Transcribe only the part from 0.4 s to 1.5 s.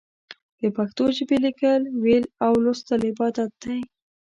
د پښتو ژبې